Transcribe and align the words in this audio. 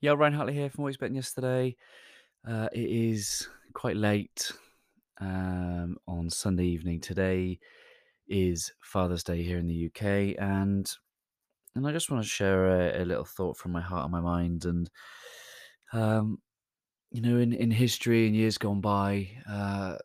Yeah, 0.00 0.12
Ryan 0.12 0.34
Hartley 0.34 0.54
here 0.54 0.70
from 0.70 0.82
Always 0.82 0.96
Better 0.96 1.08
Than 1.08 1.16
Yesterday. 1.16 1.74
Uh, 2.48 2.68
it 2.72 2.88
is 2.88 3.48
quite 3.72 3.96
late 3.96 4.52
um, 5.20 5.96
on 6.06 6.30
Sunday 6.30 6.66
evening. 6.66 7.00
Today 7.00 7.58
is 8.28 8.72
Father's 8.80 9.24
Day 9.24 9.42
here 9.42 9.58
in 9.58 9.66
the 9.66 9.86
UK, 9.86 10.36
and 10.38 10.88
and 11.74 11.84
I 11.84 11.90
just 11.90 12.12
want 12.12 12.22
to 12.22 12.28
share 12.28 12.68
a, 12.68 13.02
a 13.02 13.04
little 13.04 13.24
thought 13.24 13.56
from 13.56 13.72
my 13.72 13.80
heart 13.80 14.04
and 14.04 14.12
my 14.12 14.20
mind. 14.20 14.66
And 14.66 14.88
um, 15.92 16.38
you 17.10 17.20
know, 17.20 17.38
in 17.38 17.52
in 17.52 17.72
history 17.72 18.28
and 18.28 18.36
years 18.36 18.56
gone 18.56 18.80
by, 18.80 19.28
uh, 19.50 19.96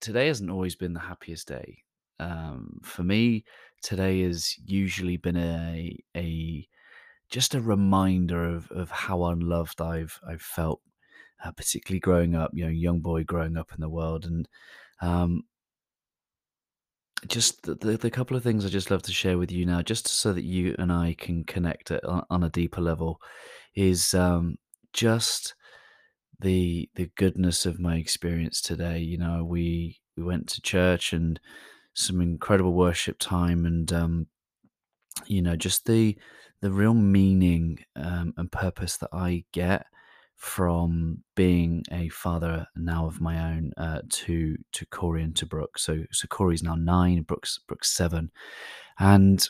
today 0.00 0.28
hasn't 0.28 0.50
always 0.50 0.76
been 0.76 0.94
the 0.94 1.00
happiest 1.00 1.48
day. 1.48 1.76
Um, 2.20 2.80
for 2.82 3.02
me, 3.02 3.44
today 3.82 4.22
has 4.22 4.56
usually 4.64 5.18
been 5.18 5.36
a 5.36 5.98
a 6.16 6.66
just 7.32 7.54
a 7.54 7.60
reminder 7.60 8.44
of 8.44 8.70
of 8.70 8.90
how 8.90 9.24
unloved 9.24 9.80
I've 9.80 10.20
I've 10.28 10.42
felt, 10.42 10.82
uh, 11.42 11.50
particularly 11.52 11.98
growing 11.98 12.36
up, 12.36 12.50
you 12.52 12.64
know, 12.64 12.70
young 12.70 13.00
boy 13.00 13.24
growing 13.24 13.56
up 13.56 13.72
in 13.74 13.80
the 13.80 13.88
world, 13.88 14.26
and 14.26 14.46
um, 15.00 15.44
just 17.26 17.62
the, 17.62 17.74
the 17.74 17.96
the 17.96 18.10
couple 18.10 18.36
of 18.36 18.42
things 18.42 18.64
I 18.64 18.68
just 18.68 18.90
love 18.90 19.02
to 19.02 19.12
share 19.12 19.38
with 19.38 19.50
you 19.50 19.64
now, 19.64 19.80
just 19.82 20.06
so 20.06 20.32
that 20.34 20.44
you 20.44 20.76
and 20.78 20.92
I 20.92 21.16
can 21.18 21.42
connect 21.44 21.90
on, 21.90 22.24
on 22.30 22.44
a 22.44 22.50
deeper 22.50 22.82
level, 22.82 23.18
is 23.74 24.12
um, 24.12 24.56
just 24.92 25.54
the 26.38 26.90
the 26.96 27.10
goodness 27.16 27.64
of 27.64 27.80
my 27.80 27.96
experience 27.96 28.60
today. 28.60 28.98
You 28.98 29.16
know, 29.16 29.42
we 29.42 30.00
we 30.18 30.22
went 30.22 30.48
to 30.48 30.60
church 30.60 31.14
and 31.14 31.40
some 31.94 32.20
incredible 32.20 32.74
worship 32.74 33.18
time, 33.18 33.64
and 33.64 33.90
um, 33.90 34.26
you 35.26 35.40
know 35.40 35.56
just 35.56 35.86
the 35.86 36.16
the 36.62 36.70
real 36.70 36.94
meaning 36.94 37.78
um, 37.96 38.32
and 38.36 38.50
purpose 38.50 38.96
that 38.98 39.10
I 39.12 39.44
get 39.52 39.86
from 40.36 41.22
being 41.36 41.84
a 41.92 42.08
father 42.08 42.66
now 42.74 43.06
of 43.06 43.20
my 43.20 43.52
own 43.52 43.72
uh, 43.76 44.00
to 44.08 44.56
to 44.72 44.86
Corey 44.86 45.22
and 45.22 45.36
to 45.36 45.46
Brooke. 45.46 45.78
So 45.78 46.04
so 46.10 46.26
Corey's 46.28 46.62
now 46.62 46.76
nine, 46.76 47.22
Brooks 47.22 47.58
Brooks 47.66 47.94
seven, 47.94 48.30
and 48.98 49.46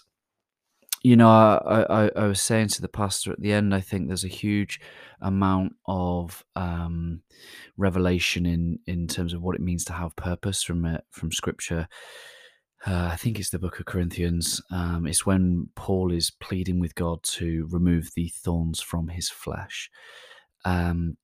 you 1.03 1.17
know 1.17 1.29
I, 1.29 2.05
I 2.05 2.11
I 2.17 2.27
was 2.27 2.41
saying 2.41 2.69
to 2.69 2.83
the 2.83 2.89
pastor 2.89 3.31
at 3.31 3.41
the 3.41 3.53
end, 3.53 3.75
I 3.75 3.81
think 3.81 4.09
there's 4.09 4.25
a 4.25 4.29
huge 4.29 4.81
amount 5.21 5.75
of 5.87 6.45
um, 6.57 7.23
revelation 7.77 8.47
in 8.47 8.79
in 8.87 9.07
terms 9.07 9.35
of 9.35 9.43
what 9.43 9.55
it 9.55 9.63
means 9.63 9.85
to 9.87 9.93
have 9.93 10.17
purpose 10.17 10.63
from 10.63 10.87
it 10.87 11.05
from 11.11 11.31
Scripture 11.31 11.89
uh, 12.87 13.11
I 13.13 13.17
think 13.17 13.39
it's 13.39 13.51
the 13.51 13.59
book 13.59 13.79
of 13.79 13.87
Corinthians. 13.87 14.61
Um, 14.71 15.07
it's 15.07 15.25
when 15.25 15.69
Paul 15.77 16.13
is 16.13 16.31
pleading 16.31 16.81
with 16.81 16.95
God 16.95 17.23
to 17.25 17.69
remove 17.71 18.11
the 18.15 18.29
thorns 18.29 18.81
from 18.81 19.09
his 19.09 19.29
flesh. 19.29 19.89
Um, 20.65 21.17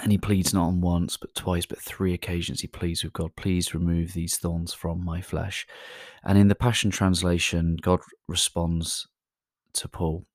and 0.00 0.12
he 0.12 0.18
pleads 0.18 0.54
not 0.54 0.68
on 0.68 0.80
once, 0.80 1.16
but 1.16 1.34
twice, 1.34 1.66
but 1.66 1.80
three 1.80 2.14
occasions 2.14 2.60
he 2.60 2.68
pleads 2.68 3.02
with 3.02 3.12
God, 3.12 3.34
please 3.34 3.74
remove 3.74 4.12
these 4.12 4.36
thorns 4.36 4.72
from 4.72 5.04
my 5.04 5.20
flesh. 5.20 5.66
And 6.22 6.38
in 6.38 6.46
the 6.46 6.54
Passion 6.54 6.90
Translation, 6.90 7.76
God 7.80 8.00
responds 8.28 9.08
to 9.74 9.88
Paul 9.88 10.26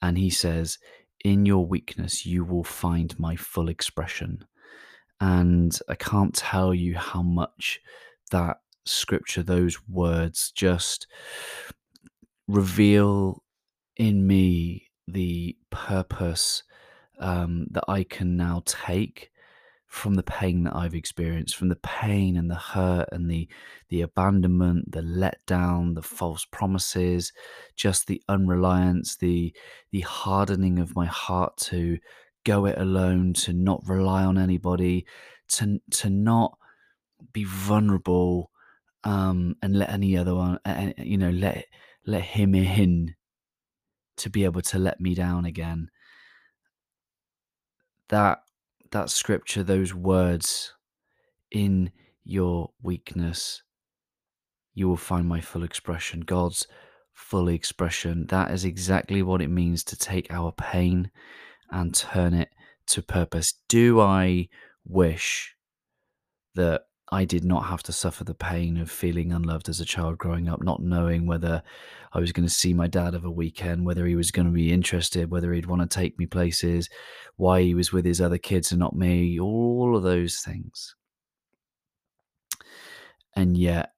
and 0.00 0.16
he 0.16 0.30
says, 0.30 0.78
In 1.24 1.44
your 1.44 1.66
weakness, 1.66 2.24
you 2.24 2.44
will 2.44 2.64
find 2.64 3.18
my 3.18 3.36
full 3.36 3.68
expression. 3.68 4.44
And 5.20 5.78
I 5.88 5.94
can't 5.94 6.34
tell 6.34 6.72
you 6.72 6.96
how 6.96 7.22
much 7.22 7.80
that 8.30 8.58
scripture, 8.86 9.42
those 9.42 9.78
words 9.88 10.52
just 10.52 11.06
reveal 12.48 13.42
in 13.96 14.26
me 14.26 14.88
the 15.08 15.56
purpose 15.70 16.62
um, 17.18 17.66
that 17.70 17.84
I 17.88 18.04
can 18.04 18.36
now 18.36 18.62
take 18.66 19.30
from 19.86 20.14
the 20.14 20.22
pain 20.22 20.64
that 20.64 20.74
I've 20.74 20.94
experienced, 20.94 21.56
from 21.56 21.68
the 21.68 21.76
pain 21.76 22.36
and 22.36 22.50
the 22.50 22.56
hurt 22.56 23.08
and 23.12 23.30
the 23.30 23.48
the 23.88 24.02
abandonment, 24.02 24.90
the 24.90 25.00
letdown, 25.00 25.94
the 25.94 26.02
false 26.02 26.44
promises, 26.44 27.32
just 27.76 28.06
the 28.06 28.22
unreliance, 28.28 29.16
the 29.16 29.54
the 29.92 30.00
hardening 30.00 30.78
of 30.80 30.96
my 30.96 31.06
heart 31.06 31.56
to 31.58 31.98
go 32.44 32.66
it 32.66 32.78
alone, 32.78 33.32
to 33.34 33.52
not 33.52 33.80
rely 33.88 34.24
on 34.24 34.38
anybody, 34.38 35.06
to 35.48 35.80
to 35.92 36.10
not 36.10 36.58
be 37.32 37.44
vulnerable 37.44 38.50
um, 39.04 39.56
and 39.62 39.76
let 39.76 39.90
any 39.90 40.16
other 40.16 40.34
one, 40.34 40.58
uh, 40.64 40.92
you 40.98 41.16
know, 41.16 41.30
let 41.30 41.66
let 42.06 42.22
him 42.22 42.54
in 42.54 43.14
to 44.16 44.30
be 44.30 44.44
able 44.44 44.62
to 44.62 44.78
let 44.78 45.00
me 45.00 45.14
down 45.14 45.44
again. 45.44 45.88
That 48.08 48.40
that 48.92 49.10
scripture, 49.10 49.62
those 49.62 49.94
words, 49.94 50.72
in 51.50 51.90
your 52.24 52.70
weakness, 52.82 53.62
you 54.74 54.88
will 54.88 54.96
find 54.96 55.26
my 55.26 55.40
full 55.40 55.62
expression. 55.62 56.20
God's 56.20 56.66
full 57.12 57.48
expression. 57.48 58.26
That 58.26 58.50
is 58.50 58.64
exactly 58.64 59.22
what 59.22 59.42
it 59.42 59.48
means 59.48 59.82
to 59.84 59.96
take 59.96 60.30
our 60.30 60.52
pain 60.52 61.10
and 61.70 61.94
turn 61.94 62.34
it 62.34 62.50
to 62.88 63.02
purpose. 63.02 63.54
Do 63.68 64.00
I 64.00 64.48
wish 64.84 65.54
that 66.54 66.82
I 67.10 67.24
did 67.24 67.44
not 67.44 67.66
have 67.66 67.84
to 67.84 67.92
suffer 67.92 68.24
the 68.24 68.34
pain 68.34 68.76
of 68.76 68.90
feeling 68.90 69.32
unloved 69.32 69.68
as 69.68 69.80
a 69.80 69.84
child 69.84 70.18
growing 70.18 70.48
up, 70.48 70.60
not 70.60 70.82
knowing 70.82 71.26
whether 71.26 71.62
I 72.12 72.18
was 72.18 72.32
going 72.32 72.48
to 72.48 72.52
see 72.52 72.74
my 72.74 72.88
dad 72.88 73.14
of 73.14 73.24
a 73.24 73.30
weekend, 73.30 73.86
whether 73.86 74.06
he 74.06 74.16
was 74.16 74.32
going 74.32 74.46
to 74.46 74.52
be 74.52 74.72
interested, 74.72 75.30
whether 75.30 75.52
he'd 75.52 75.66
want 75.66 75.82
to 75.82 75.88
take 75.88 76.18
me 76.18 76.26
places, 76.26 76.90
why 77.36 77.62
he 77.62 77.74
was 77.74 77.92
with 77.92 78.04
his 78.04 78.20
other 78.20 78.38
kids 78.38 78.72
and 78.72 78.80
not 78.80 78.96
me, 78.96 79.38
all 79.38 79.96
of 79.96 80.02
those 80.02 80.38
things. 80.38 80.96
And 83.36 83.56
yet, 83.56 83.92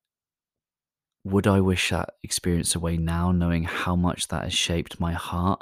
would 1.25 1.47
I 1.47 1.61
wish 1.61 1.91
that 1.91 2.11
experience 2.23 2.75
away 2.75 2.99
now, 2.99 3.33
knowing 3.33 3.65
how 3.65 3.97
much 3.97 4.29
that 4.29 4.45
has 4.45 4.55
shaped 4.55 5.01
my 5.01 5.13
heart 5.13 5.61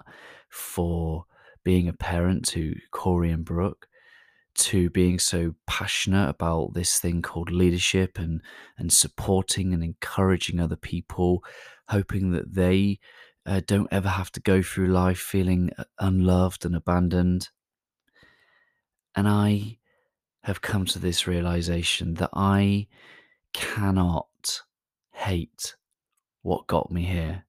for 0.49 1.27
being 1.63 1.87
a 1.87 1.93
parent 1.93 2.45
to 2.49 2.75
Corey 2.91 3.31
and 3.31 3.45
Brooke? 3.45 3.87
To 4.57 4.91
being 4.91 5.19
so 5.19 5.55
passionate 5.67 6.29
about 6.29 6.75
this 6.75 6.99
thing 6.99 7.23
called 7.23 7.51
leadership 7.51 8.19
and 8.19 8.41
and 8.79 8.93
supporting 8.93 9.73
and 9.73 9.83
encouraging 9.83 10.61
other 10.61 10.77
people 10.77 11.45
hoping 11.89 12.33
that 12.33 12.55
they 12.55 12.99
uh, 13.45 13.61
don't 13.67 13.93
ever 13.93 14.09
have 14.09 14.33
to 14.33 14.41
go 14.41 14.61
through 14.61 14.89
life 14.89 15.19
feeling 15.19 15.71
uh, 15.79 15.85
unloved 16.01 16.65
and 16.65 16.75
abandoned. 16.75 17.49
And 19.15 19.29
i 19.29 19.79
have 20.43 20.61
come 20.61 20.85
to 20.87 20.99
this 20.99 21.27
realization 21.27 22.15
that 22.15 22.31
i 22.33 22.87
cannot 23.53 24.63
hate 25.13 25.75
what 26.43 26.67
got 26.67 26.91
me 26.91 27.05
here. 27.05 27.45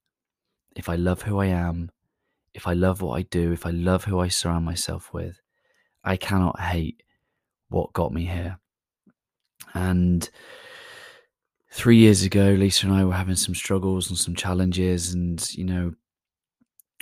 If 0.74 0.88
i 0.88 0.96
love 0.96 1.22
who 1.22 1.38
i 1.38 1.46
am 1.46 1.90
if 2.54 2.66
i 2.66 2.72
love 2.72 3.02
what 3.02 3.16
i 3.18 3.22
do 3.22 3.52
if 3.52 3.64
i 3.66 3.70
love 3.70 4.04
who 4.04 4.18
i 4.18 4.28
surround 4.28 4.64
myself 4.64 5.12
with 5.12 5.40
I 6.04 6.16
cannot 6.16 6.60
hate 6.60 7.02
what 7.68 7.92
got 7.92 8.12
me 8.12 8.24
here. 8.24 8.58
And 9.74 10.28
three 11.72 11.96
years 11.96 12.22
ago, 12.22 12.54
Lisa 12.58 12.86
and 12.86 12.94
I 12.94 13.04
were 13.04 13.14
having 13.14 13.36
some 13.36 13.54
struggles 13.54 14.08
and 14.08 14.18
some 14.18 14.34
challenges, 14.34 15.12
and 15.12 15.54
you 15.54 15.64
know, 15.64 15.92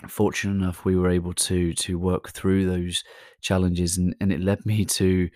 fortunate 0.08 0.54
enough, 0.54 0.84
we 0.84 0.96
were 0.96 1.10
able 1.10 1.34
to 1.34 1.72
to 1.74 1.98
work 1.98 2.30
through 2.30 2.66
those 2.66 3.04
challenges, 3.40 3.98
and, 3.98 4.14
and 4.20 4.32
it 4.32 4.40
led 4.40 4.64
me 4.66 4.84
to 4.84 5.28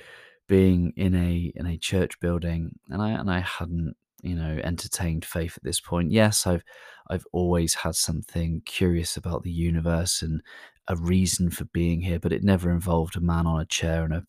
being 0.49 0.93
in 0.97 1.15
a 1.15 1.53
in 1.55 1.67
a 1.67 1.79
church 1.79 2.19
building, 2.21 2.79
and 2.89 3.01
I 3.01 3.11
and 3.11 3.31
I 3.31 3.41
hadn't 3.41 3.95
you 4.23 4.35
know 4.35 4.61
entertained 4.63 5.25
faith 5.25 5.57
at 5.57 5.63
this 5.63 5.81
point. 5.81 6.11
Yes, 6.11 6.47
I've 6.47 6.65
I've 7.09 7.27
always 7.33 7.75
had 7.75 7.95
something 7.95 8.63
curious 8.65 9.17
about 9.17 9.43
the 9.43 9.51
universe 9.51 10.23
and 10.23 10.43
a 10.89 10.97
reason 10.97 11.51
for 11.51 11.65
being 11.67 12.03
here, 12.03 12.19
but 12.19 12.33
it 12.33 12.43
never 12.43 12.71
involved 12.71 13.17
a 13.17 13.21
man 13.21 13.47
on 13.47 13.61
a 13.61 13.67
chair 13.67 14.05
and 14.05 14.15
a 14.15 14.25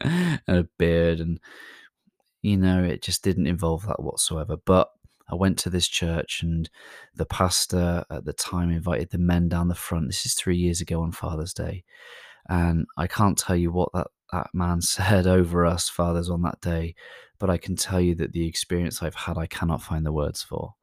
and 0.46 0.56
a 0.58 0.68
beard 0.78 1.20
and 1.20 1.38
you 2.42 2.56
know 2.56 2.82
it 2.82 3.02
just 3.02 3.22
didn't 3.22 3.46
involve 3.46 3.86
that 3.86 4.02
whatsoever 4.02 4.56
but 4.64 4.88
I 5.30 5.34
went 5.34 5.58
to 5.60 5.70
this 5.70 5.86
church 5.86 6.42
and 6.42 6.68
the 7.14 7.26
pastor 7.26 8.04
at 8.10 8.24
the 8.24 8.32
time 8.32 8.70
invited 8.70 9.10
the 9.10 9.18
men 9.18 9.48
down 9.48 9.68
the 9.68 9.74
front. 9.74 10.08
This 10.08 10.26
is 10.26 10.34
three 10.34 10.56
years 10.56 10.80
ago 10.80 11.02
on 11.02 11.12
Father's 11.12 11.54
Day. 11.54 11.84
And 12.48 12.86
I 12.96 13.06
can't 13.06 13.38
tell 13.38 13.54
you 13.54 13.70
what 13.70 13.90
that, 13.94 14.08
that 14.32 14.48
man 14.54 14.80
said 14.80 15.26
over 15.38 15.66
us 15.66 15.88
fathers 15.88 16.30
on 16.30 16.42
that 16.42 16.60
day, 16.60 16.94
but 17.38 17.50
I 17.50 17.56
can 17.56 17.76
tell 17.76 18.00
you 18.00 18.14
that 18.16 18.32
the 18.32 18.46
experience 18.46 19.02
I've 19.02 19.14
had, 19.14 19.38
I 19.38 19.46
cannot 19.46 19.82
find 19.82 20.04
the 20.04 20.12
words 20.12 20.42
for. 20.42 20.74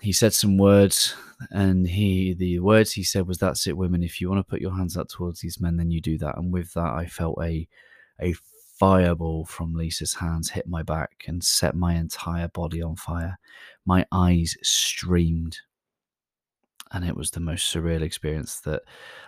He 0.00 0.12
said 0.12 0.32
some 0.32 0.58
words, 0.58 1.14
and 1.50 1.86
he 1.86 2.34
the 2.34 2.58
words 2.58 2.92
he 2.92 3.04
said 3.04 3.26
was, 3.28 3.38
"That's 3.38 3.66
it, 3.68 3.76
women. 3.76 4.02
If 4.02 4.20
you 4.20 4.28
want 4.28 4.40
to 4.40 4.50
put 4.50 4.60
your 4.60 4.76
hands 4.76 4.96
up 4.96 5.08
towards 5.08 5.40
these 5.40 5.60
men, 5.60 5.76
then 5.76 5.90
you 5.92 6.00
do 6.00 6.18
that." 6.18 6.36
And 6.36 6.52
with 6.52 6.72
that, 6.74 6.92
I 6.92 7.06
felt 7.06 7.38
a 7.40 7.68
a 8.20 8.34
fireball 8.78 9.44
from 9.44 9.74
Lisa's 9.74 10.14
hands 10.14 10.50
hit 10.50 10.66
my 10.66 10.82
back 10.82 11.24
and 11.28 11.44
set 11.44 11.76
my 11.76 11.94
entire 11.94 12.48
body 12.48 12.82
on 12.82 12.96
fire. 12.96 13.38
My 13.86 14.04
eyes 14.10 14.56
streamed. 14.62 15.58
And 16.92 17.04
it 17.04 17.16
was 17.16 17.30
the 17.30 17.40
most 17.40 17.74
surreal 17.74 18.02
experience 18.02 18.60
that 18.60 18.82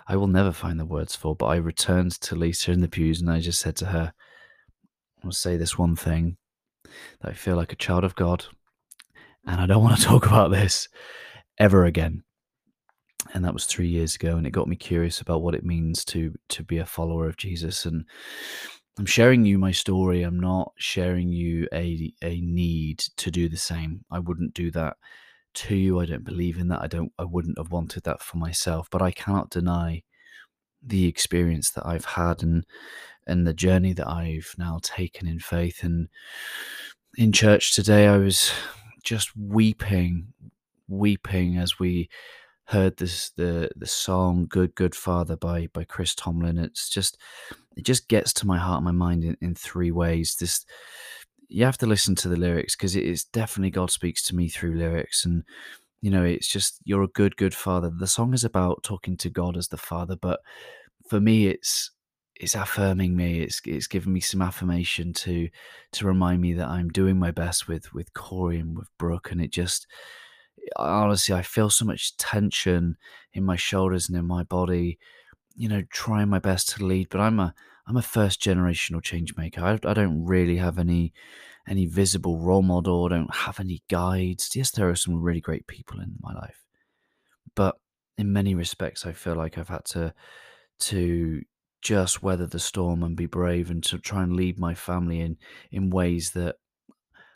I 0.07 0.17
will 0.17 0.27
never 0.27 0.53
find 0.53 0.79
the 0.79 0.85
words 0.85 1.17
for. 1.17 1.35
But 1.35 1.47
I 1.47 1.57
returned 1.57 2.13
to 2.23 2.37
Lisa 2.37 2.73
in 2.73 2.81
the 2.81 2.89
pews 2.89 3.21
and 3.21 3.31
I 3.31 3.41
just 3.41 3.61
said 3.61 3.77
to 3.77 3.87
her, 3.87 4.13
I'll 5.25 5.33
say 5.33 5.57
this 5.57 5.79
one 5.79 5.97
thing 5.97 6.37
that 7.21 7.31
I 7.31 7.33
feel 7.33 7.57
like 7.57 7.73
a 7.73 7.77
child 7.77 8.05
of 8.05 8.15
God, 8.15 8.45
and 9.47 9.61
I 9.61 9.67
don't 9.67 9.83
want 9.83 9.99
to 9.99 10.05
talk 10.07 10.27
about 10.27 10.51
this 10.51 10.89
ever 11.59 11.85
again. 11.85 12.23
And 13.33 13.45
that 13.45 13.55
was 13.55 13.65
three 13.65 13.89
years 13.89 14.15
ago, 14.15 14.37
and 14.37 14.47
it 14.47 14.51
got 14.51 14.69
me 14.69 14.77
curious 14.77 15.21
about 15.21 15.43
what 15.43 15.55
it 15.55 15.65
means 15.65 16.05
to 16.07 16.35
to 16.51 16.63
be 16.63 16.77
a 16.79 16.87
follower 16.87 17.27
of 17.27 17.39
Jesus. 17.39 17.87
And 17.87 18.05
I'm 18.99 19.07
sharing 19.07 19.47
you 19.47 19.59
my 19.59 19.73
story. 19.73 20.23
I'm 20.23 20.39
not 20.39 20.73
sharing 20.77 21.31
you 21.31 21.67
a 21.73 22.13
a 22.23 22.41
need 22.43 22.99
to 23.17 23.31
do 23.31 23.49
the 23.49 23.57
same. 23.57 24.05
I 24.11 24.19
wouldn't 24.19 24.53
do 24.53 24.71
that 24.73 24.99
to 25.55 25.77
you. 25.77 26.01
I 26.01 26.07
don't 26.07 26.25
believe 26.25 26.59
in 26.59 26.69
that. 26.69 26.83
I 26.83 26.87
don't 26.87 27.13
I 27.19 27.25
wouldn't 27.25 27.59
have 27.59 27.71
wanted 27.71 28.05
that 28.05 28.23
for 28.23 28.37
myself, 28.39 28.89
but 28.91 29.03
I 29.03 29.11
cannot 29.11 29.51
deny 29.51 30.03
the 30.83 31.07
experience 31.07 31.71
that 31.71 31.87
I've 31.87 32.05
had 32.05 32.43
and 32.43 32.65
and 33.27 33.47
the 33.47 33.55
journey 33.55 33.93
that 33.95 34.09
I've 34.09 34.55
now 34.59 34.81
taken 34.83 35.27
in 35.27 35.39
faith 35.39 35.83
and 35.83 36.09
in 37.17 37.33
church 37.33 37.75
today 37.75 38.07
I 38.07 38.19
was 38.19 38.53
just 39.03 39.31
weeping 39.37 40.33
weeping 40.89 41.57
as 41.57 41.79
we 41.79 42.09
heard 42.67 42.97
this 42.97 43.31
the 43.31 43.71
the 43.77 43.87
song 43.87 44.47
good 44.49 44.75
good 44.75 44.95
father 44.95 45.37
by 45.37 45.69
by 45.73 45.85
chris 45.85 46.15
tomlin 46.15 46.59
it's 46.59 46.89
just 46.89 47.19
it 47.77 47.85
just 47.85 48.09
gets 48.09 48.33
to 48.33 48.47
my 48.47 48.59
heart 48.59 48.79
and 48.79 48.85
my 48.87 48.93
mind 48.93 49.23
in, 49.23 49.37
in 49.41 49.55
three 49.55 49.91
ways 49.91 50.37
this 50.41 50.65
you 51.49 51.65
have 51.65 51.79
to 51.79 51.87
listen 51.87 52.15
to 52.17 52.29
the 52.29 52.37
lyrics 52.37 52.77
because 52.77 52.97
it 52.97 53.05
is 53.05 53.25
definitely 53.25 53.71
God 53.71 53.91
speaks 53.91 54.23
to 54.25 54.35
me 54.35 54.49
through 54.49 54.77
lyrics. 54.77 55.25
And, 55.25 55.45
you 56.01 56.11
know, 56.11 56.25
it's 56.25 56.49
just, 56.49 56.81
you're 56.85 57.03
a 57.03 57.09
good, 57.09 57.37
good 57.37 57.55
father. 57.55 57.91
The 57.91 58.07
song 58.07 58.35
is 58.35 58.45
about 58.45 58.83
talking 58.83 59.17
to 59.19 59.31
God 59.31 59.57
as 59.57 59.69
the 59.69 59.77
father, 59.77 60.17
but 60.17 60.41
for 61.09 61.21
me, 61.21 61.47
it's, 61.49 61.91
it's 62.37 62.55
affirming 62.55 63.17
me. 63.17 63.41
It's 63.41 63.61
it's 63.65 63.87
giving 63.87 64.13
me 64.13 64.21
some 64.21 64.43
affirmation 64.43 65.13
to 65.15 65.49
to 65.93 66.07
remind 66.07 66.41
me 66.41 66.53
that 66.55 66.69
I'm 66.69 66.89
doing 66.89 67.19
my 67.19 67.31
best 67.31 67.69
with 67.69 67.93
with 67.95 68.13
Corey 68.15 68.59
and 68.59 68.77
with 68.77 68.89
Brooke, 68.99 69.31
and 69.31 69.41
it 69.41 69.53
just 69.53 69.87
honestly 70.77 71.35
I 71.35 71.43
feel 71.43 71.71
so 71.71 71.85
much 71.85 72.17
tension 72.17 72.97
in 73.35 73.45
my 73.45 73.57
shoulders 73.57 74.09
and 74.09 74.19
in 74.19 74.27
my 74.27 74.43
body. 74.43 74.99
You 75.57 75.69
know, 75.69 75.83
trying 75.91 76.29
my 76.29 76.41
best 76.41 76.71
to 76.71 76.85
lead, 76.85 77.09
but 77.11 77.21
I'm 77.21 77.39
a 77.39 77.55
I'm 77.87 77.97
a 77.97 78.03
first 78.03 78.41
generational 78.41 79.03
change 79.03 79.37
maker. 79.37 79.63
I, 79.63 79.73
I 79.85 79.95
don't 79.95 80.25
really 80.25 80.57
have 80.57 80.79
any 80.79 81.13
any 81.67 81.87
visible 81.87 82.39
role 82.39 82.63
model. 82.63 83.07
I 83.07 83.09
don't 83.11 83.35
have 83.35 83.59
any 83.59 83.83
guides. 83.89 84.51
Yes, 84.55 84.71
there 84.71 84.89
are 84.89 84.97
some 84.97 85.21
really 85.21 85.41
great 85.41 85.67
people 85.67 86.01
in 86.01 86.17
my 86.21 86.35
life, 86.35 86.65
but 87.55 87.77
in 88.19 88.33
many 88.33 88.55
respects, 88.55 89.07
I 89.07 89.13
feel 89.13 89.35
like 89.35 89.59
I've 89.59 89.69
had 89.69 89.85
to 89.87 90.15
to 90.81 91.43
just 91.83 92.23
weather 92.23 92.47
the 92.47 92.59
storm 92.59 93.03
and 93.03 93.17
be 93.17 93.27
brave 93.27 93.71
and 93.71 93.83
to 93.85 93.99
try 93.99 94.23
and 94.23 94.35
lead 94.35 94.59
my 94.59 94.75
family 94.75 95.21
in 95.21 95.37
in 95.71 95.91
ways 95.91 96.33
that 96.33 96.57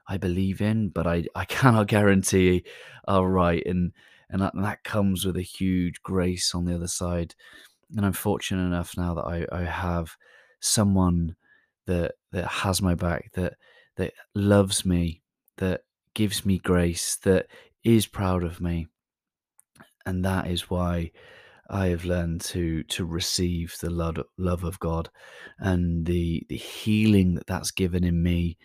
I 0.09 0.17
believe 0.17 0.61
in, 0.61 0.89
but 0.89 1.07
I 1.07 1.25
I 1.35 1.45
cannot 1.57 1.89
guarantee 1.89 2.65
are 3.07 3.29
right, 3.29 3.63
and 3.67 3.93
and 4.31 4.43
that, 4.43 4.55
and 4.55 4.65
that 4.65 4.85
comes 4.85 5.25
with 5.25 5.37
a 5.37 5.43
huge 5.43 6.03
grace 6.03 6.55
on 6.55 6.65
the 6.65 6.75
other 6.75 6.89
side. 6.89 7.35
And 7.97 8.05
I'm 8.05 8.13
fortunate 8.13 8.65
enough 8.65 8.97
now 8.97 9.15
that 9.15 9.23
I, 9.23 9.47
I 9.51 9.65
have 9.65 10.17
someone 10.61 11.37
that 11.87 12.13
that 12.33 12.47
has 12.47 12.83
my 12.83 12.95
back, 12.95 13.33
that 13.35 13.55
that 13.97 14.13
loves 14.35 14.85
me, 14.85 15.23
that 15.57 15.83
gives 16.15 16.45
me 16.45 16.59
grace, 16.59 17.17
that 17.17 17.47
is 17.85 18.07
proud 18.07 18.43
of 18.43 18.61
me. 18.61 18.87
And 20.07 20.25
that 20.25 20.47
is 20.49 20.71
why 20.71 21.11
I 21.71 21.89
have 21.89 22.05
learned 22.05 22.41
to 22.43 22.83
to 22.85 23.05
receive 23.05 23.77
the 23.81 23.91
love, 23.91 24.19
love 24.39 24.65
of 24.65 24.79
God 24.79 25.11
and 25.59 26.07
the 26.07 26.45
the 26.49 26.57
healing 26.57 27.35
that 27.35 27.47
that's 27.47 27.71
given 27.71 28.05
in 28.05 28.23
me. 28.23 28.57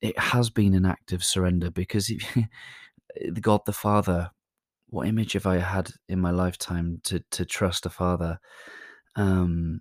It 0.00 0.18
has 0.18 0.50
been 0.50 0.74
an 0.74 0.86
act 0.86 1.12
of 1.12 1.24
surrender 1.24 1.70
because 1.70 2.10
if, 2.10 2.36
God 3.40 3.62
the 3.66 3.72
Father, 3.72 4.30
what 4.88 5.08
image 5.08 5.32
have 5.32 5.46
I 5.46 5.58
had 5.58 5.90
in 6.08 6.20
my 6.20 6.30
lifetime 6.30 7.00
to 7.04 7.20
to 7.32 7.44
trust 7.44 7.86
a 7.86 7.90
Father? 7.90 8.38
Um, 9.16 9.80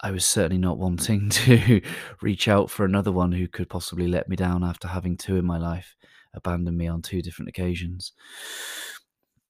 I 0.00 0.10
was 0.10 0.24
certainly 0.24 0.58
not 0.58 0.78
wanting 0.78 1.28
to 1.30 1.80
reach 2.20 2.48
out 2.48 2.70
for 2.70 2.84
another 2.84 3.12
one 3.12 3.32
who 3.32 3.48
could 3.48 3.68
possibly 3.68 4.06
let 4.06 4.28
me 4.28 4.36
down 4.36 4.62
after 4.64 4.88
having 4.88 5.16
two 5.16 5.36
in 5.36 5.44
my 5.44 5.58
life 5.58 5.96
abandon 6.34 6.76
me 6.76 6.86
on 6.86 7.02
two 7.02 7.22
different 7.22 7.48
occasions. 7.48 8.12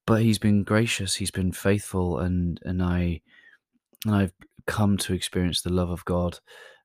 But 0.07 0.23
he's 0.23 0.39
been 0.39 0.65
gracious, 0.65 1.17
he's 1.17 1.31
been 1.31 1.53
faithful, 1.53 2.19
and 2.19 2.59
and 2.65 2.83
I 2.83 3.21
and 4.07 4.15
I've 4.15 4.33
come 4.67 4.97
to 4.99 5.13
experience 5.13 5.61
the 5.61 5.73
love 5.73 5.91
of 5.91 6.05
God, 6.05 6.39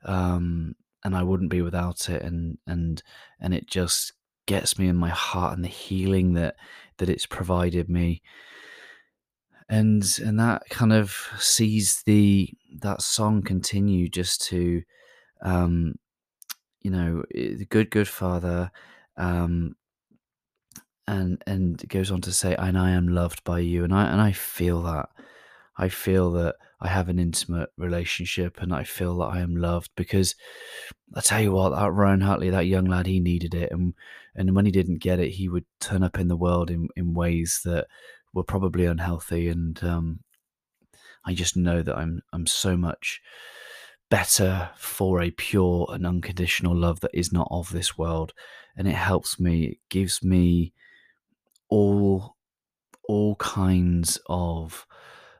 um, 0.03 0.75
and 1.05 1.15
I 1.15 1.23
wouldn't 1.23 1.51
be 1.51 1.61
without 1.61 2.09
it. 2.09 2.21
And 2.21 2.57
and 2.67 3.01
and 3.39 3.53
it 3.53 3.67
just 3.69 4.13
gets 4.45 4.77
me 4.77 4.89
in 4.89 4.97
my 4.97 5.09
heart 5.09 5.55
and 5.55 5.63
the 5.63 5.69
healing 5.69 6.33
that 6.33 6.55
that 6.97 7.09
it's 7.09 7.25
provided 7.25 7.89
me 7.89 8.21
and 9.69 10.19
and 10.23 10.39
that 10.39 10.63
kind 10.69 10.93
of 10.93 11.15
sees 11.39 12.03
the 12.05 12.49
that 12.81 13.01
song 13.01 13.41
continue 13.41 14.09
just 14.09 14.41
to 14.41 14.81
um 15.41 15.95
you 16.81 16.91
know 16.91 17.23
the 17.31 17.65
good 17.69 17.89
good 17.89 18.07
father 18.07 18.71
um 19.17 19.75
and 21.07 21.41
and 21.45 21.87
goes 21.89 22.11
on 22.11 22.21
to 22.21 22.31
say 22.31 22.55
and 22.55 22.77
i 22.77 22.91
am 22.91 23.07
loved 23.07 23.43
by 23.43 23.59
you. 23.59 23.83
And 23.83 23.93
i 23.93 24.05
and 24.05 24.21
i 24.21 24.31
feel 24.31 24.81
that. 24.83 25.09
I 25.75 25.89
feel 25.89 26.31
that 26.33 26.55
i 26.81 26.87
have 26.87 27.09
an 27.09 27.17
intimate 27.17 27.69
relationship 27.77 28.61
and 28.61 28.71
i 28.75 28.83
feel 28.83 29.17
that 29.17 29.25
i 29.25 29.39
am 29.39 29.55
loved 29.55 29.89
because 29.95 30.35
i 31.15 31.19
tell 31.21 31.41
you 31.41 31.51
what 31.51 31.71
that 31.71 31.91
ryan 31.91 32.21
hartley 32.21 32.51
that 32.51 32.67
young 32.67 32.85
lad 32.85 33.07
he 33.07 33.19
needed 33.19 33.55
it 33.55 33.71
and 33.71 33.95
and 34.35 34.55
when 34.55 34.65
he 34.65 34.71
didn't 34.71 35.01
get 35.01 35.19
it 35.19 35.31
he 35.31 35.49
would 35.49 35.65
turn 35.79 36.03
up 36.03 36.19
in 36.19 36.27
the 36.27 36.37
world 36.37 36.69
in 36.69 36.89
in 36.95 37.15
ways 37.15 37.61
that 37.65 37.87
were 38.33 38.43
probably 38.43 38.85
unhealthy, 38.85 39.47
and 39.47 39.81
um, 39.83 40.19
I 41.25 41.33
just 41.33 41.55
know 41.55 41.81
that 41.81 41.97
I'm 41.97 42.21
I'm 42.31 42.47
so 42.47 42.75
much 42.75 43.21
better 44.09 44.69
for 44.75 45.21
a 45.21 45.31
pure 45.31 45.87
and 45.91 46.05
unconditional 46.05 46.75
love 46.75 46.99
that 46.99 47.11
is 47.13 47.31
not 47.31 47.47
of 47.49 47.71
this 47.71 47.97
world, 47.97 48.33
and 48.75 48.87
it 48.87 48.95
helps 48.95 49.39
me. 49.39 49.63
It 49.63 49.77
gives 49.89 50.23
me 50.23 50.73
all 51.69 52.35
all 53.07 53.35
kinds 53.35 54.19
of 54.27 54.85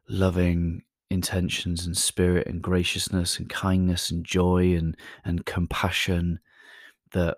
loving 0.09 0.83
intentions 1.09 1.85
and 1.85 1.95
spirit 1.95 2.47
and 2.47 2.61
graciousness 2.61 3.37
and 3.37 3.49
kindness 3.49 4.09
and 4.11 4.25
joy 4.25 4.75
and 4.75 4.97
and 5.23 5.45
compassion 5.45 6.39
that 7.11 7.37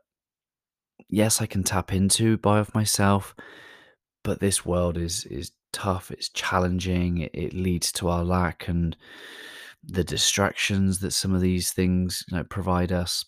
yes 1.10 1.42
I 1.42 1.46
can 1.46 1.64
tap 1.64 1.94
into 1.94 2.38
by 2.38 2.60
of 2.60 2.74
myself 2.74 3.36
but 4.26 4.40
this 4.40 4.66
world 4.66 4.98
is 4.98 5.24
is 5.26 5.52
tough 5.72 6.10
it's 6.12 6.30
challenging 6.30 7.20
it, 7.20 7.32
it, 7.34 7.54
leads 7.54 7.92
to 7.92 8.10
our 8.10 8.24
lack 8.24 8.68
and 8.68 8.98
the 9.84 10.04
distractions 10.04 11.00
that 11.00 11.12
some 11.12 11.34
of 11.34 11.42
these 11.42 11.72
things 11.72 12.26
you 12.30 12.38
know, 12.38 12.44
provide 12.44 12.92
us. 12.92 13.24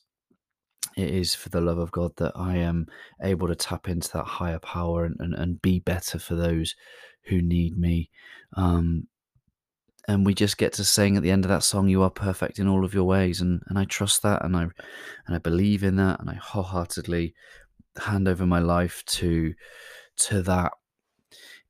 It 0.96 1.12
is 1.12 1.36
for 1.36 1.50
the 1.50 1.62
love 1.62 1.78
of 1.78 1.92
god 1.92 2.14
that 2.18 2.32
i 2.36 2.58
am 2.58 2.88
able 3.22 3.48
to 3.48 3.56
tap 3.56 3.88
into 3.88 4.12
that 4.14 4.26
higher 4.26 4.60
power 4.60 5.06
and, 5.06 5.16
and, 5.20 5.36
and 5.36 5.62
be 5.62 5.80
better 5.80 6.18
for 6.18 6.34
those 6.36 6.76
who 7.26 7.42
need 7.42 7.78
me. 7.78 8.10
Um, 8.56 9.08
and 10.08 10.26
we 10.26 10.34
just 10.34 10.58
get 10.58 10.74
to 10.74 10.86
sing 10.86 11.18
at 11.18 11.24
the 11.24 11.30
end 11.30 11.46
of 11.46 11.50
that 11.50 11.64
song 11.64 11.90
you 11.90 12.02
are 12.02 12.10
perfect 12.10 12.58
in 12.58 12.68
all 12.68 12.86
of 12.86 12.94
your 12.94 13.04
ways 13.04 13.42
and 13.42 13.62
and 13.68 13.78
i 13.78 13.84
trust 13.84 14.24
that 14.24 14.44
and 14.46 14.56
i 14.56 14.62
and 14.62 15.36
i 15.36 15.38
believe 15.38 15.84
in 15.84 15.98
that 15.98 16.20
and 16.22 16.30
i 16.30 16.36
wholeheartedly 16.36 17.36
hand 17.98 18.28
over 18.28 18.46
my 18.46 18.60
life 18.60 19.04
to 19.06 19.54
to 20.16 20.42
that 20.42 20.72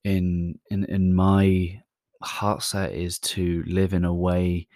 in 0.03 0.59
in 0.69 0.85
in 0.85 1.13
my 1.13 1.81
heart 2.21 2.63
set 2.63 2.93
is 2.93 3.19
to 3.19 3.63
live 3.67 3.93
in 3.93 4.05
a 4.05 4.13
way 4.13 4.67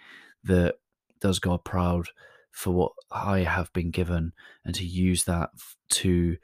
that 0.44 0.76
does 1.20 1.38
God 1.38 1.64
proud 1.64 2.08
for 2.50 2.72
what 2.72 2.92
I 3.10 3.40
have 3.40 3.72
been 3.72 3.90
given 3.90 4.32
and 4.64 4.74
to 4.74 4.84
use 4.84 5.24
that 5.24 5.50
to 5.90 6.36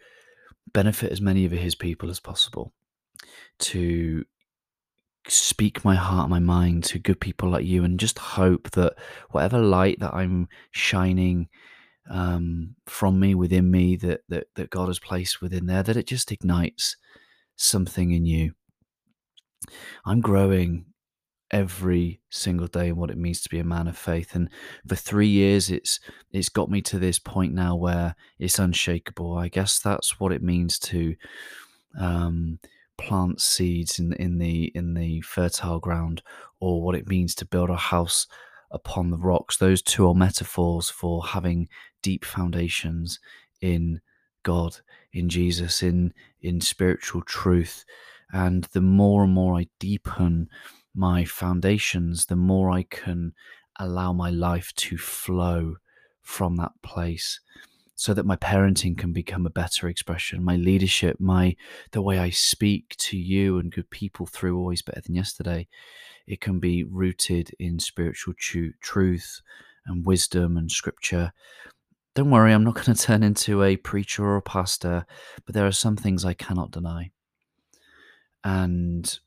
benefit 0.73 1.12
as 1.12 1.20
many 1.20 1.44
of 1.44 1.52
his 1.52 1.75
people 1.75 2.11
as 2.11 2.20
possible. 2.20 2.73
To 3.61 4.25
speak 5.26 5.85
my 5.85 5.94
heart 5.94 6.30
my 6.30 6.38
mind 6.38 6.82
to 6.85 6.99
good 6.99 7.20
people 7.20 7.50
like 7.50 7.66
you 7.66 7.85
and 7.85 8.00
just 8.00 8.18
hope 8.18 8.70
that 8.70 8.94
whatever 9.30 9.58
light 9.58 10.00
that 10.00 10.14
I'm 10.14 10.49
shining 10.70 11.49
um, 12.08 12.75
from 12.87 13.20
me 13.20 13.35
within 13.35 13.70
me 13.70 13.97
that, 13.97 14.23
that 14.30 14.47
that 14.54 14.70
God 14.70 14.88
has 14.88 14.99
placed 14.99 15.42
within 15.42 15.66
there 15.66 15.82
that 15.82 15.97
it 15.97 16.06
just 16.06 16.32
ignites 16.32 16.97
something 17.56 18.12
in 18.12 18.25
you 18.25 18.54
I'm 20.04 20.20
growing 20.20 20.86
every 21.50 22.20
single 22.28 22.66
day 22.66 22.88
in 22.88 22.96
what 22.96 23.10
it 23.10 23.16
means 23.16 23.40
to 23.40 23.48
be 23.48 23.58
a 23.58 23.64
man 23.64 23.88
of 23.88 23.96
faith 23.96 24.34
and 24.34 24.50
for 24.86 24.94
3 24.94 25.26
years 25.26 25.70
it's 25.70 25.98
it's 26.30 26.50
got 26.50 26.70
me 26.70 26.82
to 26.82 26.98
this 26.98 27.18
point 27.18 27.54
now 27.54 27.74
where 27.74 28.14
it's 28.38 28.58
unshakable. 28.58 29.36
I 29.36 29.48
guess 29.48 29.78
that's 29.78 30.20
what 30.20 30.32
it 30.32 30.42
means 30.42 30.78
to 30.80 31.16
um, 31.98 32.58
plant 32.98 33.40
seeds 33.40 33.98
in 33.98 34.12
in 34.14 34.38
the 34.38 34.64
in 34.74 34.94
the 34.94 35.20
fertile 35.22 35.80
ground 35.80 36.22
or 36.60 36.82
what 36.82 36.94
it 36.94 37.08
means 37.08 37.34
to 37.36 37.46
build 37.46 37.70
a 37.70 37.76
house 37.76 38.26
upon 38.70 39.10
the 39.10 39.16
rocks. 39.16 39.56
Those 39.56 39.80
two 39.80 40.06
are 40.06 40.14
metaphors 40.14 40.90
for 40.90 41.24
having 41.24 41.68
deep 42.02 42.24
foundations 42.24 43.20
in 43.60 44.00
God 44.42 44.76
in 45.12 45.28
Jesus 45.28 45.82
in 45.82 46.12
in 46.42 46.60
spiritual 46.60 47.22
truth 47.22 47.84
and 48.32 48.64
the 48.73 48.80
more 48.80 49.25
and 49.25 49.32
more 49.32 49.58
I 49.58 49.68
deepen 49.78 50.49
my 50.94 51.25
foundations 51.25 52.26
the 52.26 52.37
more 52.37 52.70
I 52.70 52.82
can 52.82 53.32
allow 53.78 54.12
my 54.12 54.30
life 54.30 54.73
to 54.75 54.99
flow 54.99 55.76
from 56.23 56.56
that 56.56 56.73
place 56.82 57.40
so 57.94 58.14
that 58.14 58.26
my 58.26 58.37
parenting 58.37 58.97
can 58.97 59.12
become 59.12 59.47
a 59.47 59.50
better 59.50 59.88
expression 59.88 60.44
my 60.44 60.56
leadership 60.56 61.16
my 61.18 61.56
the 61.92 62.02
way 62.02 62.18
i 62.18 62.30
speak 62.30 62.94
to 62.97 63.16
you 63.16 63.58
and 63.58 63.73
good 63.73 63.90
people 63.90 64.26
through 64.26 64.56
always 64.58 64.82
better 64.82 65.00
than 65.00 65.14
yesterday. 65.14 65.66
It 66.26 66.42
can 66.42 66.58
be 66.58 66.85
rooted 66.85 67.50
in 67.58 67.78
spiritual 67.78 68.35
truth 68.82 69.40
and 69.87 70.04
wisdom 70.04 70.58
and 70.58 70.70
scripture. 70.70 71.32
Don't 72.14 72.30
worry 72.30 72.52
i'm 72.52 72.64
not 72.64 72.75
going 72.75 72.85
to 72.94 72.94
turn 72.94 73.23
into 73.23 73.62
a 73.62 73.76
preacher 73.76 74.25
or 74.25 74.37
a 74.37 74.42
pastor 74.42 75.06
but 75.47 75.54
there 75.54 75.66
are 75.66 75.73
some 75.73 75.97
things 75.97 76.25
i 76.25 76.35
cannot 76.35 76.73
deny 76.73 77.11
and 78.45 79.18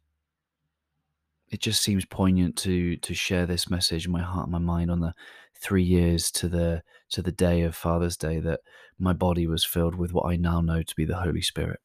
it 1.50 1.60
just 1.60 1.84
seems 1.84 2.06
poignant 2.06 2.56
to 2.58 2.98
to 2.98 3.13
share 3.13 3.46
this 3.46 3.70
message 3.70 4.06
in 4.06 4.12
my 4.12 4.22
heart 4.22 4.46
and 4.46 4.53
my 4.53 4.60
mind 4.60 4.89
on 4.89 5.01
the 5.01 5.13
three 5.62 5.84
years 5.84 6.32
to 6.32 6.48
the 6.48 6.82
to 7.10 7.22
the 7.22 7.32
day 7.32 7.62
of 7.62 7.75
Father's 7.75 8.18
Day 8.18 8.39
that 8.39 8.62
my 8.98 9.13
body 9.13 9.46
was 9.46 9.65
filled 9.65 9.96
with 9.96 10.13
what 10.13 10.32
I 10.32 10.38
now 10.38 10.62
know 10.62 10.82
to 10.82 10.96
be 10.96 11.06
the 11.06 11.18
Holy 11.18 11.41
Spirit. 11.41 11.80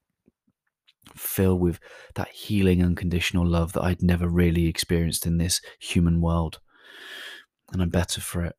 Filled 1.15 1.61
with 1.61 1.79
that 2.15 2.29
healing 2.29 2.83
unconditional 2.83 3.47
love 3.47 3.73
that 3.73 3.83
I'd 3.83 4.03
never 4.03 4.29
really 4.29 4.67
experienced 4.67 5.27
in 5.27 5.39
this 5.39 5.61
human 5.79 6.21
world. 6.21 6.61
And 7.73 7.83
I'm 7.83 7.91
better 7.91 8.21
for 8.21 8.45
it. 8.45 8.57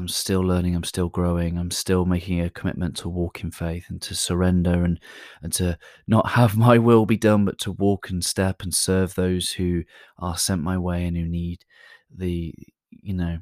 I'm 0.00 0.08
still 0.08 0.40
learning, 0.40 0.74
I'm 0.74 0.84
still 0.84 1.10
growing, 1.10 1.58
I'm 1.58 1.70
still 1.70 2.06
making 2.06 2.40
a 2.40 2.48
commitment 2.48 2.96
to 2.98 3.08
walk 3.10 3.44
in 3.44 3.50
faith 3.50 3.84
and 3.90 4.00
to 4.00 4.14
surrender 4.14 4.82
and, 4.82 4.98
and 5.42 5.52
to 5.52 5.78
not 6.06 6.30
have 6.30 6.56
my 6.56 6.78
will 6.78 7.04
be 7.04 7.18
done, 7.18 7.44
but 7.44 7.58
to 7.58 7.72
walk 7.72 8.08
and 8.08 8.24
step 8.24 8.62
and 8.62 8.74
serve 8.74 9.14
those 9.14 9.50
who 9.52 9.82
are 10.18 10.38
sent 10.38 10.62
my 10.62 10.78
way 10.78 11.04
and 11.04 11.18
who 11.18 11.26
need 11.26 11.66
the, 12.10 12.54
you 12.90 13.12
know, 13.12 13.40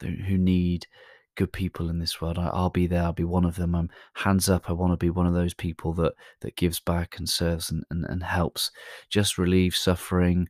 who 0.00 0.36
need 0.36 0.88
good 1.36 1.52
people 1.52 1.88
in 1.88 2.00
this 2.00 2.20
world. 2.20 2.38
I, 2.38 2.50
will 2.60 2.70
be 2.70 2.88
there. 2.88 3.04
I'll 3.04 3.12
be 3.12 3.22
one 3.22 3.44
of 3.44 3.54
them. 3.54 3.76
I'm 3.76 3.88
hands 4.14 4.48
up. 4.48 4.68
I 4.68 4.72
want 4.72 4.92
to 4.92 4.96
be 4.96 5.10
one 5.10 5.28
of 5.28 5.34
those 5.34 5.54
people 5.54 5.92
that 5.94 6.14
that 6.40 6.56
gives 6.56 6.80
back 6.80 7.18
and 7.18 7.28
serves 7.28 7.70
and, 7.70 7.84
and, 7.88 8.04
and 8.04 8.24
helps, 8.24 8.72
just 9.08 9.38
relieve 9.38 9.76
suffering, 9.76 10.48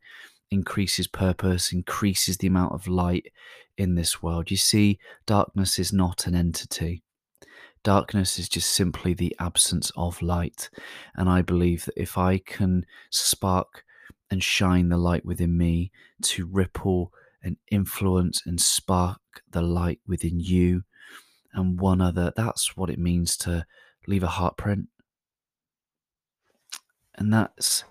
increases 0.51 1.07
purpose, 1.07 1.73
increases 1.73 2.39
the 2.39 2.47
amount 2.47 2.73
of 2.73 2.89
light 2.89 3.33
in 3.77 3.95
this 3.95 4.23
world. 4.23 4.51
You 4.51 4.57
see, 4.57 4.99
darkness 5.27 5.79
is 5.79 5.93
not 5.93 6.27
an 6.27 6.35
entity. 6.35 7.03
Darkness 7.83 8.39
is 8.39 8.49
just 8.49 8.71
simply 8.71 9.15
the 9.15 9.35
absence 9.39 9.91
of 9.97 10.21
light. 10.21 10.69
And 11.15 11.29
I 11.29 11.43
believe 11.43 11.87
that 11.87 12.01
if 12.01 12.19
I 12.19 12.39
can 12.39 12.85
spark 13.11 13.85
and 14.31 14.43
shine 14.43 14.91
the 14.91 14.99
light 14.99 15.25
within 15.25 15.57
me 15.57 15.91
to 16.23 16.47
ripple 16.47 17.13
and 17.43 17.57
influence 17.71 18.43
and 18.45 18.61
spark 18.61 19.21
the 19.51 19.63
light 19.63 20.01
within 20.07 20.41
you 20.41 20.85
and 21.55 21.81
one 21.81 22.01
other, 22.01 22.33
that's 22.37 22.77
what 22.77 22.91
it 22.91 22.99
means 22.99 23.37
to 23.39 23.65
leave 24.07 24.23
a 24.23 24.29
heartprint. 24.29 24.89
And 27.15 27.33
that's 27.33 27.85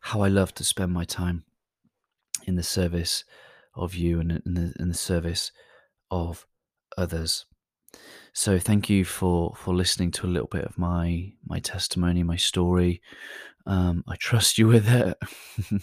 how 0.00 0.22
I 0.22 0.28
love 0.28 0.52
to 0.54 0.64
spend 0.64 0.92
my 0.92 1.04
time 1.04 1.44
in 2.46 2.56
the 2.56 2.62
service 2.62 3.24
of 3.74 3.94
you 3.94 4.20
and 4.20 4.42
in 4.44 4.54
the, 4.54 4.74
in 4.78 4.88
the 4.88 4.94
service 4.94 5.52
of 6.10 6.46
others. 6.96 7.46
So 8.32 8.58
thank 8.58 8.88
you 8.88 9.04
for 9.04 9.54
for 9.56 9.74
listening 9.74 10.10
to 10.12 10.26
a 10.26 10.28
little 10.28 10.48
bit 10.48 10.64
of 10.64 10.78
my 10.78 11.32
my 11.44 11.58
testimony, 11.58 12.22
my 12.22 12.36
story. 12.36 13.02
Um, 13.66 14.02
I 14.08 14.16
trust 14.16 14.58
you 14.58 14.66
with 14.66 14.88
it. 14.88 15.16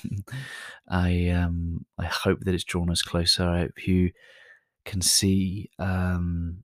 I 0.89 1.29
um, 1.29 1.85
I 1.97 2.05
hope 2.05 2.39
that 2.41 2.55
it's 2.55 2.63
drawn 2.63 2.89
us 2.89 3.03
closer. 3.03 3.43
I 3.43 3.59
hope 3.59 3.87
you 3.87 4.11
can 4.85 5.01
see 5.01 5.69
um, 5.77 6.63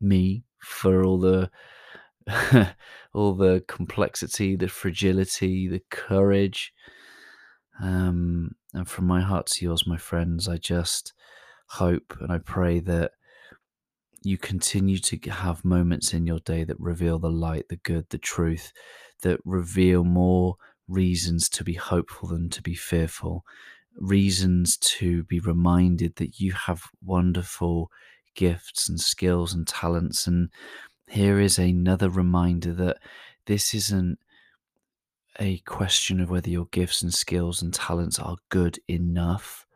me 0.00 0.44
for 0.58 1.04
all 1.04 1.18
the 1.18 1.50
all 3.14 3.32
the 3.34 3.64
complexity, 3.66 4.56
the 4.56 4.68
fragility, 4.68 5.68
the 5.68 5.82
courage, 5.90 6.72
um, 7.82 8.52
and 8.72 8.88
from 8.88 9.06
my 9.06 9.20
heart 9.20 9.46
to 9.46 9.64
yours, 9.64 9.86
my 9.86 9.96
friends, 9.98 10.48
I 10.48 10.56
just 10.56 11.12
hope 11.66 12.16
and 12.20 12.32
I 12.32 12.38
pray 12.38 12.78
that 12.80 13.10
you 14.22 14.38
continue 14.38 14.98
to 14.98 15.30
have 15.30 15.64
moments 15.64 16.14
in 16.14 16.24
your 16.24 16.38
day 16.38 16.62
that 16.62 16.78
reveal 16.78 17.18
the 17.18 17.28
light, 17.28 17.68
the 17.68 17.76
good, 17.76 18.08
the 18.10 18.18
truth, 18.18 18.72
that 19.22 19.40
reveal 19.44 20.04
more 20.04 20.54
reasons 20.86 21.48
to 21.48 21.64
be 21.64 21.74
hopeful 21.74 22.28
than 22.28 22.48
to 22.50 22.62
be 22.62 22.74
fearful, 22.74 23.44
reasons 23.96 24.76
to 24.76 25.24
be 25.24 25.40
reminded 25.40 26.14
that 26.16 26.38
you 26.38 26.52
have 26.52 26.84
wonderful 27.04 27.90
gifts 28.36 28.88
and 28.88 29.00
skills 29.00 29.52
and 29.52 29.66
talents. 29.66 30.28
And 30.28 30.50
here 31.08 31.40
is 31.40 31.58
another 31.58 32.08
reminder 32.08 32.72
that 32.74 32.98
this 33.46 33.74
isn't 33.74 34.20
a 35.40 35.58
question 35.58 36.20
of 36.20 36.30
whether 36.30 36.50
your 36.50 36.66
gifts 36.66 37.02
and 37.02 37.12
skills 37.12 37.62
and 37.62 37.72
talents 37.72 38.18
are 38.18 38.36
good 38.50 38.78
enough, 38.88 39.66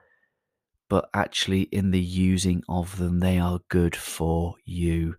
but 0.88 1.08
actually 1.14 1.62
in 1.62 1.90
the 1.90 2.00
using 2.00 2.62
of 2.68 2.96
them, 2.98 3.20
they 3.20 3.38
are 3.38 3.60
good 3.68 3.96
for 3.96 4.54
you. 4.64 5.16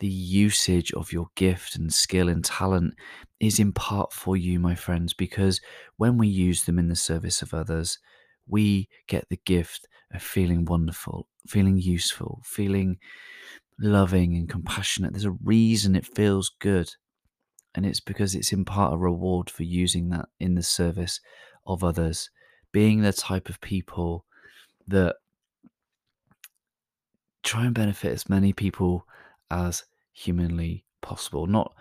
The 0.00 0.08
usage 0.08 0.92
of 0.92 1.12
your 1.12 1.28
gift 1.36 1.76
and 1.76 1.92
skill 1.92 2.28
and 2.28 2.44
talent 2.44 2.94
is 3.40 3.60
in 3.60 3.72
part 3.72 4.12
for 4.12 4.36
you, 4.36 4.58
my 4.58 4.74
friends, 4.74 5.14
because 5.14 5.60
when 5.96 6.18
we 6.18 6.28
use 6.28 6.64
them 6.64 6.78
in 6.78 6.88
the 6.88 6.96
service 6.96 7.42
of 7.42 7.54
others, 7.54 7.98
we 8.46 8.88
get 9.06 9.28
the 9.28 9.40
gift 9.44 9.86
of 10.12 10.22
feeling 10.22 10.64
wonderful, 10.64 11.28
feeling 11.46 11.78
useful, 11.78 12.42
feeling 12.44 12.98
loving 13.78 14.34
and 14.36 14.48
compassionate. 14.48 15.12
There's 15.12 15.24
a 15.24 15.30
reason 15.30 15.96
it 15.96 16.06
feels 16.06 16.50
good 16.60 16.90
and 17.74 17.84
it's 17.84 18.00
because 18.00 18.34
it's 18.34 18.52
in 18.52 18.64
part 18.64 18.94
a 18.94 18.96
reward 18.96 19.50
for 19.50 19.62
using 19.64 20.10
that 20.10 20.28
in 20.38 20.54
the 20.54 20.62
service 20.62 21.20
of 21.66 21.82
others. 21.82 22.30
Being 22.72 23.02
the 23.02 23.12
type 23.12 23.48
of 23.48 23.60
people 23.60 24.24
that 24.88 25.16
try 27.42 27.64
and 27.64 27.74
benefit 27.74 28.12
as 28.12 28.28
many 28.28 28.52
people 28.52 29.06
as 29.50 29.84
humanly 30.12 30.84
possible. 31.00 31.46
Not 31.46 31.74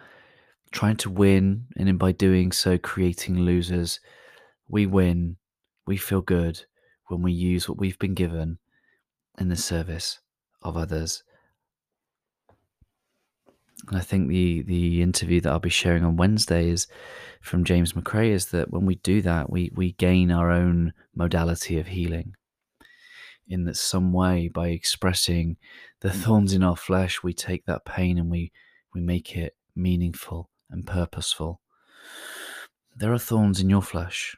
trying 0.71 0.97
to 0.97 1.09
win 1.09 1.65
and 1.77 1.89
in 1.89 1.97
by 1.97 2.11
doing 2.11 2.51
so 2.51 2.77
creating 2.77 3.39
losers. 3.39 3.99
We 4.67 4.85
win 4.85 5.37
we 5.85 5.97
feel 5.97 6.21
good 6.21 6.63
when 7.07 7.21
we 7.21 7.31
use 7.31 7.67
what 7.67 7.77
we've 7.77 7.99
been 7.99 8.13
given 8.13 8.57
in 9.37 9.49
the 9.49 9.55
service 9.55 10.19
of 10.61 10.77
others 10.77 11.23
I 13.91 13.99
think 13.99 14.29
the 14.29 14.61
the 14.63 15.01
interview 15.01 15.41
that 15.41 15.51
I'll 15.51 15.59
be 15.59 15.69
sharing 15.69 16.03
on 16.03 16.17
Wednesday 16.17 16.69
is 16.69 16.87
from 17.41 17.63
James 17.63 17.93
McRae 17.93 18.29
is 18.31 18.47
that 18.47 18.71
when 18.71 18.85
we 18.85 18.95
do 18.95 19.21
that, 19.21 19.49
we 19.49 19.71
we 19.75 19.93
gain 19.93 20.31
our 20.31 20.51
own 20.51 20.93
modality 21.15 21.79
of 21.79 21.87
healing. 21.87 22.35
In 23.47 23.65
that 23.65 23.75
some 23.75 24.13
way, 24.13 24.47
by 24.47 24.69
expressing 24.69 25.57
the 25.99 26.09
mm. 26.09 26.21
thorns 26.21 26.53
in 26.53 26.63
our 26.63 26.77
flesh, 26.77 27.21
we 27.23 27.33
take 27.33 27.65
that 27.65 27.85
pain 27.85 28.17
and 28.17 28.31
we 28.31 28.51
we 28.93 29.01
make 29.01 29.35
it 29.35 29.55
meaningful 29.75 30.49
and 30.69 30.87
purposeful. 30.87 31.61
There 32.95 33.11
are 33.11 33.19
thorns 33.19 33.59
in 33.59 33.69
your 33.69 33.81
flesh, 33.81 34.37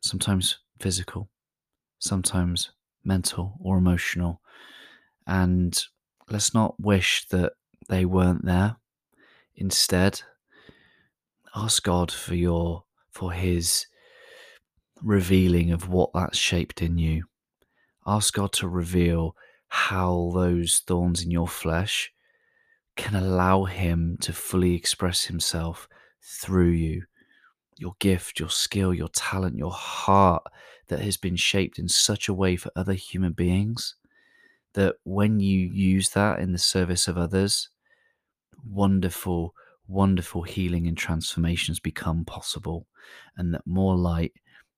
sometimes 0.00 0.58
physical, 0.80 1.28
sometimes 1.98 2.72
mental 3.04 3.56
or 3.60 3.78
emotional. 3.78 4.40
And 5.26 5.80
let's 6.28 6.54
not 6.54 6.80
wish 6.80 7.26
that 7.28 7.52
they 7.90 8.04
weren't 8.04 8.44
there. 8.44 8.76
Instead, 9.56 10.22
ask 11.54 11.82
God 11.82 12.10
for 12.10 12.34
your 12.34 12.84
for 13.10 13.32
his 13.32 13.86
revealing 15.02 15.72
of 15.72 15.88
what 15.88 16.10
that's 16.14 16.38
shaped 16.38 16.80
in 16.80 16.96
you. 16.96 17.24
Ask 18.06 18.34
God 18.34 18.52
to 18.54 18.68
reveal 18.68 19.36
how 19.68 20.30
those 20.34 20.82
thorns 20.86 21.22
in 21.22 21.30
your 21.30 21.48
flesh 21.48 22.12
can 22.96 23.14
allow 23.14 23.64
him 23.64 24.16
to 24.20 24.32
fully 24.32 24.74
express 24.74 25.24
himself 25.24 25.88
through 26.22 26.70
you. 26.70 27.04
Your 27.76 27.94
gift, 27.98 28.38
your 28.38 28.50
skill, 28.50 28.94
your 28.94 29.08
talent, 29.08 29.56
your 29.56 29.72
heart 29.72 30.44
that 30.88 31.00
has 31.00 31.16
been 31.16 31.36
shaped 31.36 31.78
in 31.78 31.88
such 31.88 32.28
a 32.28 32.34
way 32.34 32.56
for 32.56 32.70
other 32.76 32.94
human 32.94 33.32
beings 33.32 33.96
that 34.74 34.96
when 35.04 35.40
you 35.40 35.58
use 35.58 36.10
that 36.10 36.38
in 36.38 36.52
the 36.52 36.58
service 36.58 37.08
of 37.08 37.18
others, 37.18 37.68
wonderful, 38.64 39.54
wonderful 39.88 40.42
healing 40.42 40.86
and 40.86 40.96
transformations 40.96 41.80
become 41.80 42.24
possible, 42.24 42.86
and 43.36 43.54
that 43.54 43.66
more 43.66 43.96
light 43.96 44.32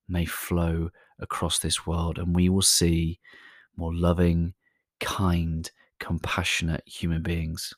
may 0.09 0.25
flow 0.25 0.91
across 1.19 1.59
this 1.59 1.87
world, 1.87 2.19
and 2.19 2.35
we 2.35 2.49
will 2.49 2.63
see 2.63 3.19
more 3.77 3.95
loving, 3.95 4.55
kind, 5.01 5.71
compassionate 5.99 6.83
human 6.87 7.23
beings. 7.23 7.73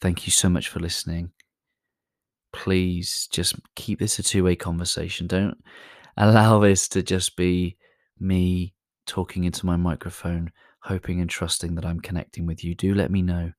Thank 0.00 0.26
you 0.26 0.30
so 0.30 0.48
much 0.48 0.68
for 0.68 0.80
listening. 0.80 1.30
Please 2.52 3.28
just 3.30 3.54
keep 3.76 3.98
this 3.98 4.18
a 4.18 4.22
two 4.22 4.44
way 4.44 4.56
conversation. 4.56 5.26
Don't 5.26 5.62
allow 6.16 6.58
this 6.58 6.88
to 6.88 7.02
just 7.02 7.36
be 7.36 7.76
me 8.18 8.74
talking 9.06 9.44
into 9.44 9.66
my 9.66 9.76
microphone, 9.76 10.50
hoping 10.80 11.20
and 11.20 11.30
trusting 11.30 11.74
that 11.74 11.84
I'm 11.84 12.00
connecting 12.00 12.46
with 12.46 12.64
you. 12.64 12.74
Do 12.74 12.94
let 12.94 13.10
me 13.10 13.22
know. 13.22 13.52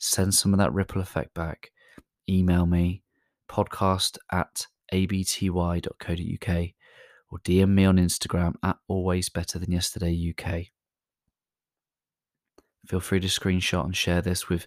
Send 0.00 0.34
some 0.34 0.54
of 0.54 0.58
that 0.58 0.72
ripple 0.72 1.02
effect 1.02 1.34
back. 1.34 1.70
Email 2.28 2.64
me, 2.64 3.02
podcast 3.50 4.16
at 4.32 4.66
abty.co.uk, 4.92 6.68
or 7.30 7.38
DM 7.40 7.68
me 7.68 7.84
on 7.84 7.98
Instagram 7.98 8.54
at 8.62 8.78
always 8.88 9.28
better 9.28 9.58
than 9.58 9.70
yesterday 9.70 10.34
UK. 10.34 10.68
Feel 12.86 13.00
free 13.00 13.20
to 13.20 13.28
screenshot 13.28 13.84
and 13.84 13.94
share 13.94 14.22
this 14.22 14.48
with 14.48 14.66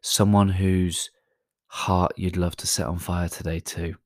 someone 0.00 0.48
whose 0.48 1.10
heart 1.66 2.12
you'd 2.16 2.38
love 2.38 2.56
to 2.56 2.66
set 2.66 2.86
on 2.86 2.98
fire 2.98 3.28
today, 3.28 3.60
too. 3.60 3.96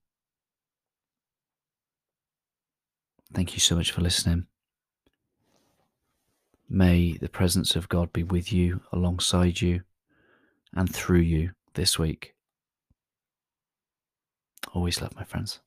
Thank 3.32 3.54
you 3.54 3.60
so 3.60 3.76
much 3.76 3.92
for 3.92 4.00
listening. 4.00 4.46
May 6.68 7.16
the 7.18 7.28
presence 7.28 7.76
of 7.76 7.88
God 7.88 8.12
be 8.12 8.24
with 8.24 8.52
you, 8.52 8.80
alongside 8.92 9.60
you, 9.60 9.82
and 10.76 10.94
through 10.94 11.20
you 11.20 11.50
this 11.74 11.98
week. 11.98 12.34
Always 14.74 15.00
love, 15.00 15.16
my 15.16 15.24
friends. 15.24 15.60